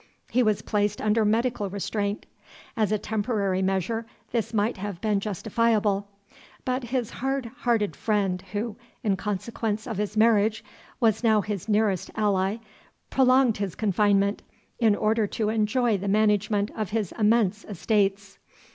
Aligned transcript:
He 0.31 0.41
was 0.41 0.63
placed 0.63 0.99
under 0.99 1.23
medical 1.23 1.69
restraint. 1.69 2.25
As 2.75 2.91
a 2.91 2.97
temporary 2.97 3.61
measure 3.61 4.07
this 4.31 4.51
might 4.51 4.77
have 4.77 4.99
been 4.99 5.19
justifiable; 5.19 6.07
but 6.65 6.85
his 6.85 7.11
hard 7.11 7.45
hearted 7.57 7.95
friend, 7.95 8.41
who, 8.51 8.77
in 9.03 9.15
consequence 9.15 9.85
of 9.85 9.97
his 9.97 10.17
marriage, 10.17 10.63
was 10.99 11.23
now 11.23 11.41
his 11.41 11.69
nearest 11.69 12.09
ally, 12.15 12.57
prolonged 13.11 13.57
his 13.57 13.75
confinement, 13.75 14.41
in 14.79 14.95
order 14.95 15.27
to 15.27 15.49
enjoy 15.49 15.99
the 15.99 16.07
management 16.07 16.71
of 16.75 16.89
his 16.89 17.11
immense 17.19 17.63
estates. 17.65 18.39